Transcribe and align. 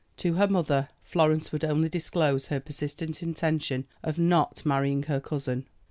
To 0.17 0.33
her 0.33 0.47
mother 0.47 0.89
Florence 1.03 1.51
would 1.51 1.63
only 1.63 1.87
disclose 1.87 2.47
her 2.47 2.59
persistent 2.59 3.21
intention 3.21 3.85
of 4.01 4.17
not 4.17 4.65
marrying 4.65 5.03
her 5.03 5.19
cousin. 5.19 5.67